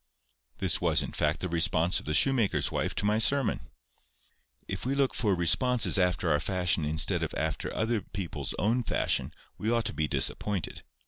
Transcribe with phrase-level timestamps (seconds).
[0.57, 3.69] This was in fact the response of the shoemaker's wife to my sermon.
[4.67, 7.69] If we look for responses after our fashion instead of after
[8.11, 10.81] people's own fashion, we ought to be disappointed.